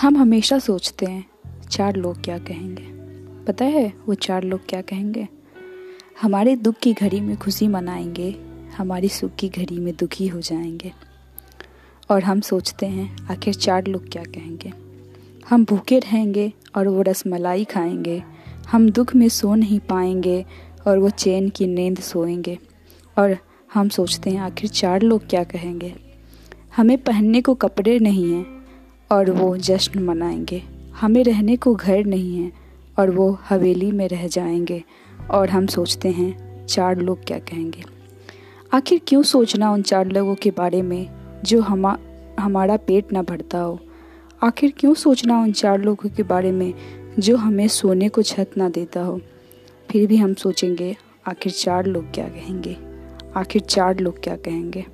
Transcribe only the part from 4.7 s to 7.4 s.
कहेंगे? हमारे दुख की घड़ी में